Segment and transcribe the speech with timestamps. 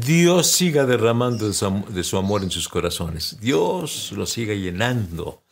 [0.00, 3.36] Dios siga derramando de su, amor en sus corazones.
[3.42, 5.42] Dios lo siga llenando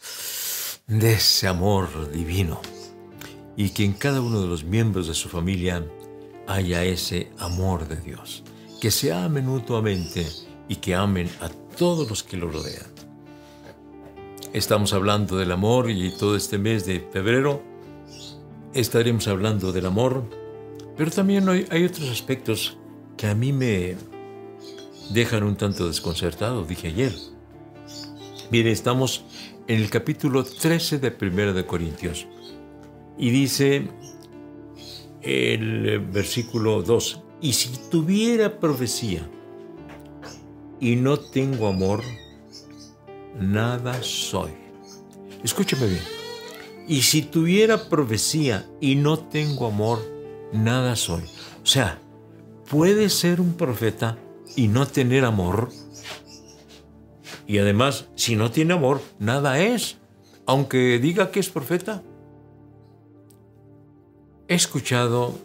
[0.86, 2.62] de ese amor divino.
[3.54, 5.84] Y que en cada uno de los miembros de su familia
[6.46, 8.42] haya ese amor de Dios.
[8.80, 10.26] Que se amen mutuamente
[10.68, 12.86] y que amen a todos los que lo rodean.
[14.54, 17.62] Estamos hablando del amor y todo este mes de febrero
[18.72, 20.24] estaremos hablando del amor,
[20.96, 22.78] pero también hay, hay otros aspectos
[23.16, 23.96] que a mí me,
[25.10, 27.12] dejan un tanto desconcertado, dije ayer.
[28.50, 29.24] Mire, estamos
[29.66, 32.26] en el capítulo 13 de Primera de Corintios
[33.18, 33.88] y dice
[35.22, 39.28] el versículo 2, y si tuviera profecía
[40.80, 42.02] y no tengo amor,
[43.38, 44.50] nada soy.
[45.44, 46.02] Escúcheme bien.
[46.88, 50.00] Y si tuviera profecía y no tengo amor,
[50.52, 51.22] nada soy.
[51.62, 52.00] O sea,
[52.68, 54.18] puede ser un profeta
[54.56, 55.70] y no tener amor.
[57.46, 59.98] Y además, si no tiene amor, nada es,
[60.46, 62.02] aunque diga que es profeta.
[64.48, 65.38] He escuchado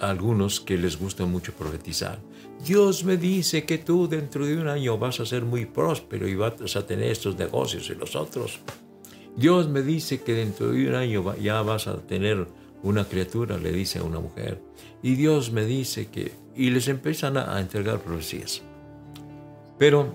[0.00, 2.18] a algunos que les gusta mucho profetizar.
[2.64, 6.36] Dios me dice que tú dentro de un año vas a ser muy próspero y
[6.36, 8.60] vas a tener estos negocios y los otros.
[9.36, 12.46] Dios me dice que dentro de un año ya vas a tener
[12.82, 14.60] una criatura, le dice a una mujer.
[15.02, 18.62] Y Dios me dice que y les empiezan a, entregar profecías.
[19.78, 20.14] Pero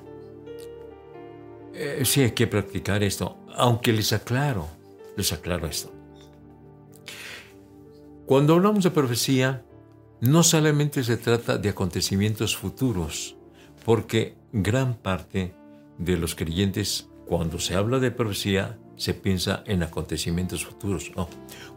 [1.74, 4.68] eh, sí hay que practicar esto, aunque les aclaro,
[5.16, 5.92] les aclaro esto.
[8.26, 9.64] Cuando hablamos de profecía,
[10.20, 13.36] no solamente se trata de acontecimientos futuros,
[13.86, 15.54] porque gran parte
[15.98, 21.12] de los creyentes, cuando se habla de profecía, se piensa en acontecimientos futuros.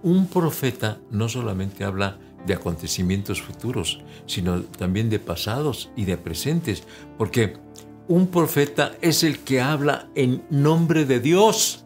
[0.03, 6.83] Un profeta no solamente habla de acontecimientos futuros, sino también de pasados y de presentes,
[7.19, 7.59] porque
[8.09, 11.85] un profeta es el que habla en nombre de Dios.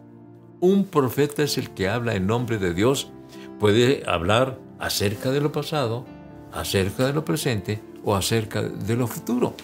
[0.60, 3.10] Un profeta es el que habla en nombre de Dios.
[3.59, 6.06] Puede hablar acerca de lo pasado,
[6.53, 9.54] acerca de lo presente o acerca de lo futuro.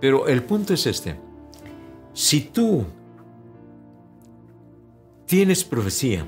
[0.00, 1.18] Pero el punto es este.
[2.12, 2.84] Si tú
[5.26, 6.24] tienes profecía,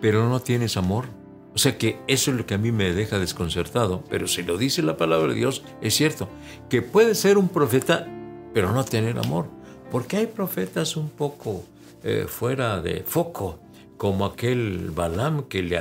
[0.00, 1.06] pero no tienes amor,
[1.54, 4.58] o sea que eso es lo que a mí me deja desconcertado, pero si lo
[4.58, 6.28] dice la palabra de Dios, es cierto,
[6.68, 8.06] que puede ser un profeta,
[8.54, 9.46] pero no tener amor,
[9.90, 11.64] porque hay profetas un poco
[12.04, 13.58] eh, fuera de foco,
[13.96, 15.78] como aquel Balaam que le,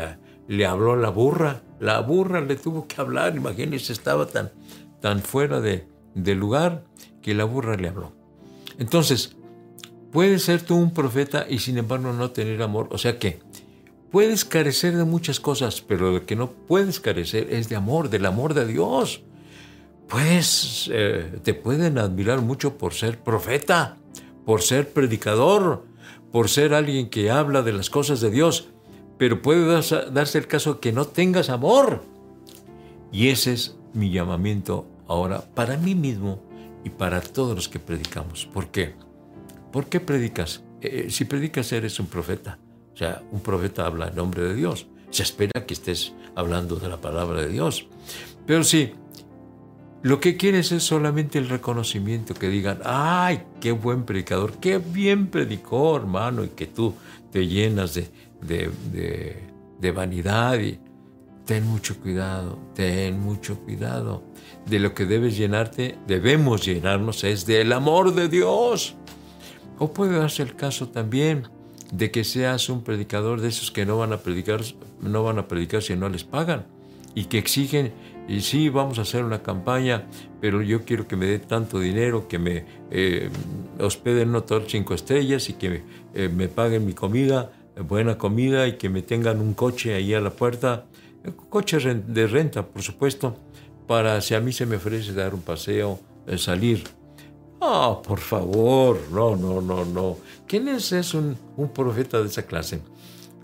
[0.47, 4.52] le habló a la burra, la burra le tuvo que hablar, imagínense, estaba tan,
[5.00, 6.84] tan fuera de, de lugar
[7.22, 8.14] que la burra le habló.
[8.78, 9.36] Entonces,
[10.11, 13.39] puede ser tú un profeta y sin embargo no tener amor, o sea que
[14.11, 18.25] Puedes carecer de muchas cosas, pero lo que no puedes carecer es de amor, del
[18.25, 19.22] amor de Dios.
[20.09, 23.97] Pues eh, te pueden admirar mucho por ser profeta,
[24.45, 25.85] por ser predicador,
[26.33, 28.67] por ser alguien que habla de las cosas de Dios,
[29.17, 32.03] pero puede darse el caso que no tengas amor.
[33.13, 36.41] Y ese es mi llamamiento ahora para mí mismo
[36.83, 38.45] y para todos los que predicamos.
[38.45, 38.93] ¿Por qué?
[39.72, 40.64] ¿Por qué predicas?
[40.82, 42.58] Eh, si predicas eres un profeta.
[42.94, 44.88] O sea, un profeta habla en nombre de Dios.
[45.09, 47.88] Se espera que estés hablando de la palabra de Dios.
[48.46, 48.92] Pero sí,
[50.04, 55.28] lo que quieres es solamente el reconocimiento, que digan, ay, qué buen predicador, qué bien
[55.28, 56.96] predicó, hermano, y que tú
[57.32, 58.09] te llenas de,
[58.42, 59.38] de,
[59.80, 60.59] de vanidad.
[61.46, 64.24] Ten mucho cuidado, ten mucho cuidado.
[64.66, 68.96] De lo que debes llenarte, debemos llenarnos, es del amor de Dios.
[69.81, 71.47] O puede darse el caso también
[71.92, 74.62] de que seas un predicador de esos que no van a predicar,
[75.02, 76.68] no van a predicar si no les pagan
[77.16, 77.91] y que exigen,
[78.28, 80.06] y sí, vamos a hacer una campaña,
[80.40, 83.32] pero yo quiero que me dé tanto dinero, que me eh,
[83.79, 85.82] hospeden un hotel cinco estrellas y que
[86.14, 87.52] eh, me paguen mi comida,
[87.90, 90.85] buena comida y que me tengan un coche ahí a la puerta,
[91.50, 93.35] coche de renta, por supuesto,
[93.88, 96.84] para si a mí se me ofrece dar un paseo, eh, salir
[97.63, 100.17] Oh, por favor, no, no, no, no.
[100.47, 101.37] ¿Quién es, es un,
[101.75, 102.81] profeta de esa clase?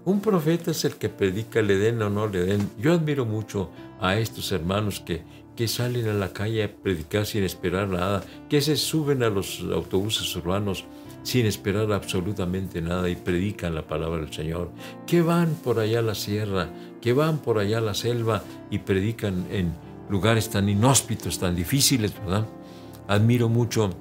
[0.05, 2.67] Un profeta es el que predica, le den o no le den.
[2.79, 3.69] Yo admiro mucho
[4.01, 5.21] a estos hermanos que,
[5.55, 9.63] que salen a la calle a predicar sin esperar nada, que se suben a los
[9.71, 10.85] autobuses urbanos
[11.21, 14.71] sin esperar absolutamente nada y predican la palabra del Señor,
[15.05, 16.69] que van por allá a la sierra,
[17.01, 18.41] que van por allá a la selva
[18.71, 19.75] y predican en
[20.09, 22.47] lugares tan inhóspitos, tan difíciles, ¿verdad?
[23.07, 23.91] Admiro mucho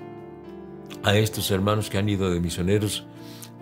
[1.07, 3.07] a estos hermanos que han ido de misioneros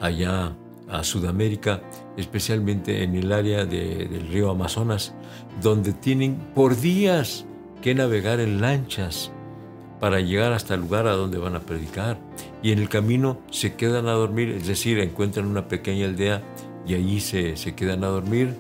[0.01, 0.57] allá
[0.89, 1.83] a Sudamérica,
[2.17, 5.15] especialmente en el área del río Amazonas,
[5.61, 7.45] donde tienen por días
[7.83, 9.31] que navegar en lanchas
[10.01, 12.19] para llegar hasta el lugar a donde van a predicar.
[12.63, 16.43] Y en el camino se quedan a dormir, es decir, encuentran una pequeña aldea
[16.87, 18.55] y allí se, se quedan a dormir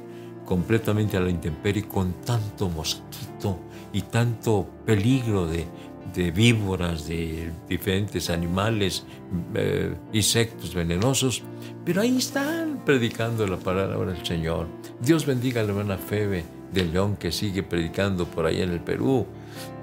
[0.44, 3.58] completamente a la intemperie con tanto mosquito
[3.94, 5.64] y tanto peligro de,
[6.14, 9.04] de víboras, de diferentes animales,
[9.54, 11.42] eh, insectos venenosos,
[11.84, 14.66] pero ahí están predicando la palabra del Señor.
[15.00, 18.80] Dios bendiga a la hermana Febe de León que sigue predicando por ahí en el
[18.80, 19.26] Perú.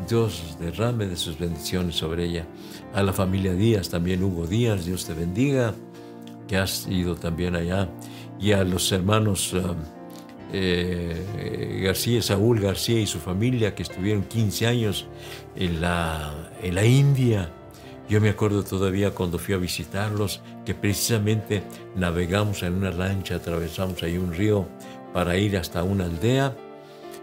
[0.07, 2.45] Dios derrame de sus bendiciones sobre ella.
[2.93, 5.73] A la familia Díaz, también Hugo Díaz, Dios te bendiga,
[6.47, 7.89] que has ido también allá.
[8.39, 9.53] Y a los hermanos...
[9.53, 10.00] Um,
[10.53, 15.07] eh, García, Saúl García y su familia que estuvieron 15 años
[15.55, 17.51] en la, en la India.
[18.09, 21.63] Yo me acuerdo todavía cuando fui a visitarlos que precisamente
[21.95, 24.67] navegamos en una lancha, atravesamos ahí un río
[25.13, 26.55] para ir hasta una aldea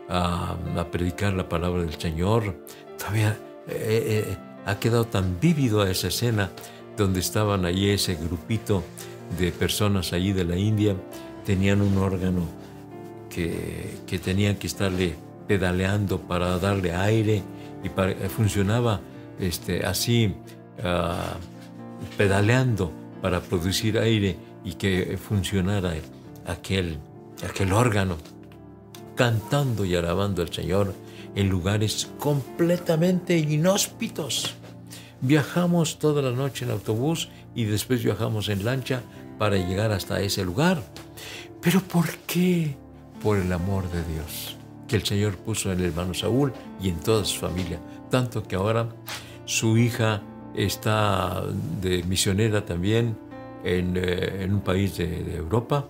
[0.09, 0.57] a,
[0.91, 2.57] predicar la palabra del Señor.
[2.99, 3.37] Todavía
[3.69, 6.51] eh, eh, ha quedado tan vívido a esa escena
[6.97, 8.83] donde estaban ahí ese grupito
[9.39, 10.97] de personas allí de la India,
[11.45, 12.43] tenían un órgano
[14.07, 15.15] que, tenían que estarle
[15.47, 17.43] pedaleando para darle aire
[17.83, 19.01] y eh, funcionaba
[19.39, 20.35] este, así,
[20.83, 21.37] ah,
[22.17, 22.93] pedaleando
[23.23, 25.95] para producir aire y que funcionara
[26.47, 26.99] aquel,
[27.49, 28.17] aquel órgano,
[29.15, 30.95] cantando y alabando al Señor
[31.35, 34.55] en lugares completamente inhóspitos.
[35.21, 39.03] Viajamos toda la noche en autobús y después viajamos en lancha
[39.39, 40.83] para llegar hasta ese lugar.
[41.61, 42.77] Pero ¿por qué?
[43.23, 46.99] Por el amor de Dios que el Señor puso en el hermano Saúl y en
[46.99, 47.79] toda su familia.
[48.11, 48.89] Tanto que ahora
[49.45, 50.23] su hija
[50.57, 51.45] está
[51.81, 53.17] de misionera también
[53.63, 55.87] en, eh, un país de, Europa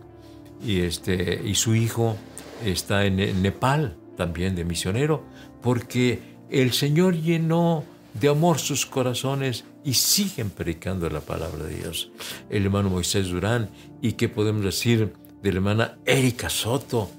[0.63, 2.17] y, este, y su hijo
[2.65, 5.25] está en, Nepal también de misionero
[5.63, 7.85] porque el Señor llenó
[8.15, 12.11] de amor sus corazones y siguen predicando la palabra de Dios.
[12.51, 13.71] El hermano Moisés Durán
[14.03, 17.11] y qué podemos decir de la hermana Erika Soto,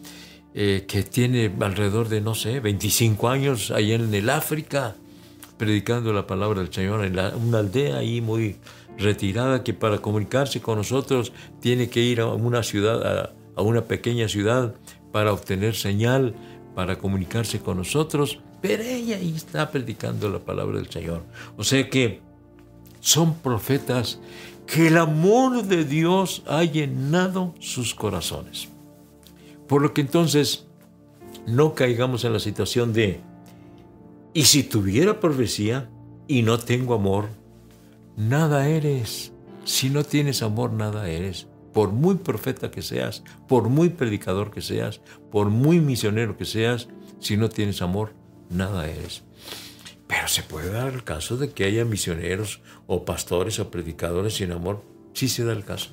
[0.56, 4.96] eh, que tiene alrededor de, no sé, 25 años allá en el África,
[5.58, 8.56] predicando la palabra del Señor en una aldea ahí muy
[8.98, 14.28] retirada que para comunicarse con nosotros tiene que ir a una ciudad, a, una pequeña
[14.28, 14.74] ciudad
[15.12, 16.34] para obtener señal,
[16.76, 21.24] para comunicarse con nosotros, pero ella ahí está predicando la palabra del Señor.
[21.58, 22.22] O sea que
[23.00, 24.20] son profetas
[24.66, 28.70] que el amor de Dios ha llenado sus corazones.
[29.70, 30.66] Por lo que entonces
[31.46, 33.22] no caigamos en la situación de,
[34.34, 35.92] y si tuviera profecía
[36.28, 37.30] y no tengo amor,
[38.18, 39.32] nada eres.
[39.66, 41.48] Si no tienes amor, nada eres.
[41.72, 45.02] Por muy profeta que seas, por muy predicador que seas,
[45.32, 46.88] por muy misionero que seas,
[47.20, 48.16] si no tienes amor,
[48.50, 49.22] nada eres.
[50.08, 54.52] Pero se puede dar el caso de que haya misioneros o pastores o predicadores sin
[54.52, 54.84] amor.
[55.14, 55.92] Sí se da el caso.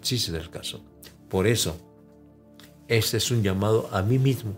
[0.00, 0.82] Sí se da el caso.
[1.28, 1.91] Por eso,
[2.96, 4.52] este es un llamado a mí mismo,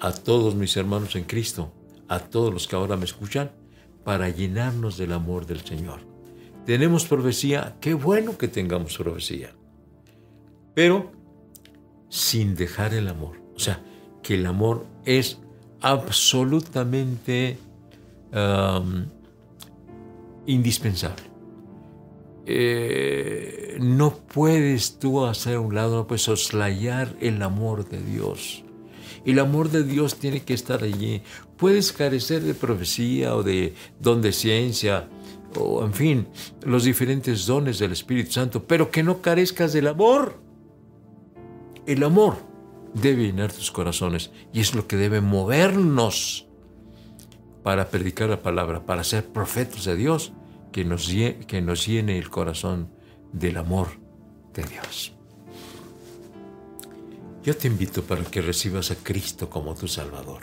[0.00, 1.72] a todos mis hermanos en Cristo,
[2.08, 3.50] a todos los que ahora me escuchan,
[4.02, 6.00] para llenarnos del amor del Señor.
[6.64, 9.50] Tenemos profecía, qué bueno que tengamos profecía,
[10.74, 11.12] pero
[12.08, 13.36] sin dejar el amor.
[13.54, 13.82] O sea,
[14.22, 15.38] que el amor es
[15.82, 17.58] absolutamente
[20.46, 21.24] indispensable.
[22.50, 28.64] Eh, no puedes tú hacer a un lado, no puedes soslayar el amor de Dios.
[29.26, 31.20] El amor de Dios tiene que estar allí.
[31.58, 35.10] Puedes carecer de profecía o de don de ciencia,
[35.56, 36.26] o en fin,
[36.62, 40.40] los diferentes dones del Espíritu Santo, pero que no carezcas del amor.
[41.84, 42.36] El amor
[42.94, 46.48] debe llenar tus corazones y es lo que debe movernos
[47.62, 50.32] para predicar la palabra, para ser profetas de Dios,
[50.72, 51.08] que nos,
[51.46, 52.90] que nos llene el corazón
[53.32, 53.88] del amor
[54.54, 55.12] de Dios.
[57.42, 60.42] Yo te invito para que recibas a Cristo como tu Salvador.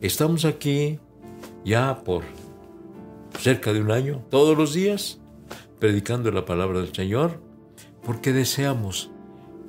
[0.00, 0.98] Estamos aquí
[1.64, 2.24] ya por
[3.38, 5.18] cerca de un año, todos los días,
[5.78, 7.40] predicando la palabra del Señor,
[8.02, 9.10] porque deseamos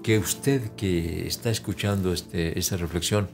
[0.03, 3.29] que usted que está escuchando este, esta reflexión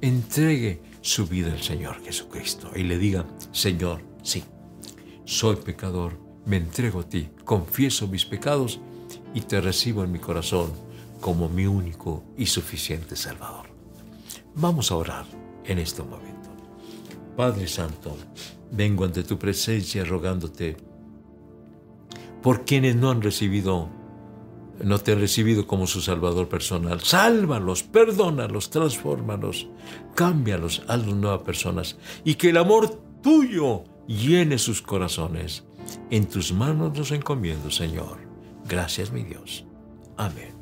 [0.00, 4.44] entregue su vida al Señor Jesucristo y le diga, Señor, sí,
[5.28, 8.80] soy pecador, me entrego a ti, confieso mis pecados
[9.34, 10.72] y te recibo en mi corazón
[11.20, 13.66] como mi único y suficiente Salvador.
[14.54, 15.26] Vamos a orar
[15.66, 16.48] en este momento.
[17.36, 18.16] Padre Santo,
[18.72, 20.78] vengo ante tu presencia rogándote
[22.42, 23.90] por quienes no han recibido
[24.82, 27.00] no te han recibido como su Salvador personal.
[27.00, 29.66] Sálvalos, perdónalos, transfórmalos,
[30.14, 31.98] cámbialos, hazlos nuevas personas.
[32.24, 32.88] Y que el amor
[33.20, 35.64] tuyo llene sus corazones.
[36.10, 38.18] En tus manos nos encomiendo, Señor.
[38.66, 39.64] Gracias, mi Dios.
[40.16, 40.57] Amén.